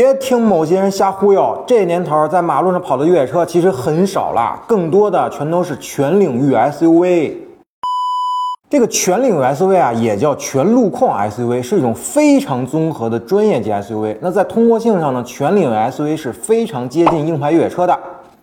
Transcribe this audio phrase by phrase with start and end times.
[0.00, 7.34] 别听某些人瞎忽悠，这年头在马路上跑的越野车其实很少了，更多的全都是全领域 SUV。
[8.70, 14.16] 这个全领域 SUV 啊，也叫全路况 SUV，是一种非常综合的专业级 SUV。
[14.22, 17.94] 那在通过性上呢，全领域 SUV 是非常接近硬派越野车的，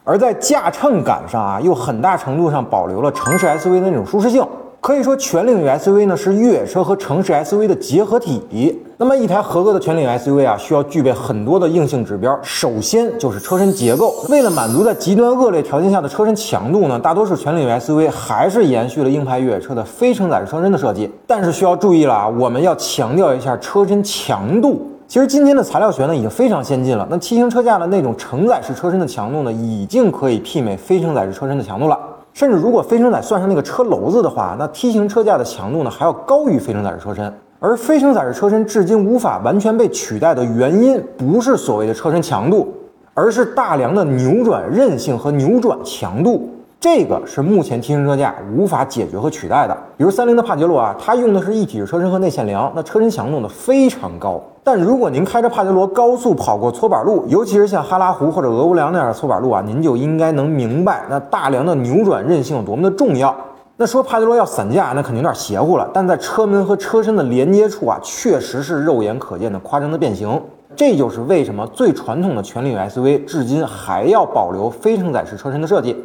[0.04, 4.46] 而在驾乘感上啊，又很大程度上保留了城市 SUV 的那种舒适性。
[4.80, 8.82] 可以说，全领域 SUV 呢是越野车和城市 SUV 的结合体。
[8.98, 12.40] 那么，一台合格的全领域 SUV 啊，需要具备很多的硬性指标。
[12.42, 14.14] 首先就是车身结构。
[14.30, 21.12] 为了满足在极端恶劣条件下的车身强度呢，大多数全领域 SUV 还是延续了硬派越野车的非承载式车身的设计。
[21.28, 24.88] 但是需要注意了啊，我们要强调一下车身强度。
[25.08, 27.06] 其实今天的材料学呢已经非常先进了。
[27.10, 31.98] 那 T 型车架的那种承载式车身的强度呢，已经可以媲美非承载式车身的强度了。
[32.38, 37.34] 甚至如果非承载算上那个车篓子的话，那 T 型车架的强度呢还要高于非承载式车身。
[37.60, 42.72] 而非承载式车身至今无法完全被取代的原因，不是所谓的车身强度，
[43.16, 46.48] 而是大梁的扭转韧性和扭转强度。
[46.80, 49.76] 这个是目前 T 型车架无法解决和取代的。
[49.98, 54.40] 比如三菱的帕杰罗啊，它用的是一体式车身和内嵌梁，那车身强度呢非常高。
[54.64, 63.36] 但如果您开着帕杰罗高速跑过搓板路，尤其是像哈拉湖或者俄乌梁那样的搓板路啊，您就应该能明白那大梁的扭转韧性有多么的重要。
[63.76, 65.90] 那说帕杰罗要散架，那肯定有点邪乎了。
[65.92, 70.40] 但在车门和车身的连接处啊，确实是肉眼可见的夸张的变形。
[70.76, 75.96] 这就是为什么最传统的全领域 SUV 至今还要保留非承载式车身的设计。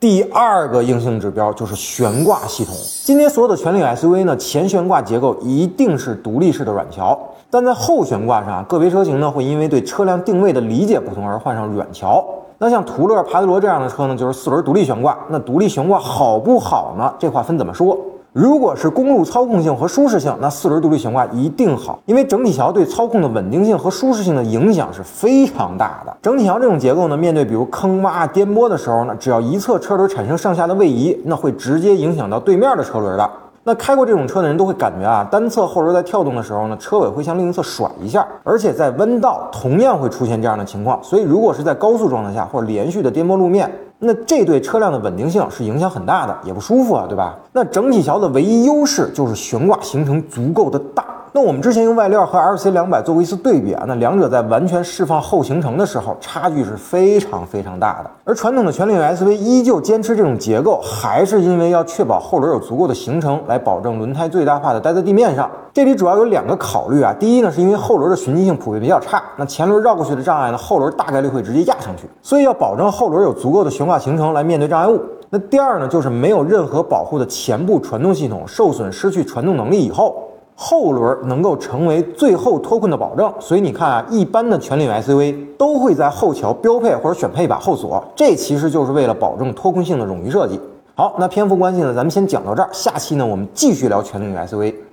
[0.00, 2.74] 第二个硬性指标就是悬挂系统。
[3.04, 7.18] 今天所有的全领域 SUV 呢，前悬挂结构一定是独立式的软桥，
[7.50, 12.24] 但在后悬挂上，个别车型呢会因为对车辆定位的理解不同而换上软桥。
[12.56, 15.18] 那像途乐、帕杰罗这样的车呢，就是四轮独立悬挂。
[15.28, 17.12] 那独立悬挂好不好呢？
[17.18, 17.94] 这话分怎么说？
[18.32, 26.16] 如果是公路操控性和舒适性，那四轮独立悬挂一定好，因为整体桥对操控的稳定性和舒适性的影响是非常大的。
[26.22, 33.28] 整体桥这种结构呢，面对比如坑洼、颠簸的时候呢，只要一侧车轮产生上下的位移，那会直接影响到对面的车轮的。
[33.62, 40.98] 那开过这种车的人都会感觉啊，单侧后轮在跳动的时候呢，车尾会向另一侧甩一下，而且在弯道同样会出现这样的情况。
[41.02, 47.36] 所以如果是在高速状态下或者连续的颠簸路面，那这对车辆的稳定性是影响很大的，也不舒服啊，对吧？
[47.52, 51.04] 那整体桥的唯一优势就是悬挂行程足够的大。
[51.32, 58.10] 那我们之前用外料和 LC 两百做过一次对比啊，那两者在完全释放后行程的时候，差距是非常非常大的。
[58.24, 65.48] 而传统的全领 SUV 依旧坚持这种结构，还是因为要确保后轮有足够的行程，来保证轮胎最大化的待在地面上。
[65.72, 75.00] 这里主要有两个考虑啊，第一呢，是因为后轮的循迹性普遍比较差，那前轮绕过去的障碍呢，后轮大概率会直接压上去，所以要保证后轮有足够的悬挂行程来面对障碍物。
[75.30, 80.24] 那第二呢，就是没有任何保护的前部传动系统受损失去传动能力以后。
[80.62, 90.60] 后轮能够成为最后脱困的保证，所以你看啊，一般的全领域 SUV 都会在后桥标配或者选配一把后锁，这其实就是为了保证脱困性的冗余设计。
[90.94, 94.74] 好，那篇幅关系呢，咱们先讲到这儿，下期呢我们继续聊全领域 SUV。